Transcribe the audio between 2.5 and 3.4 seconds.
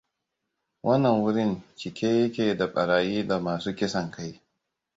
da barayi da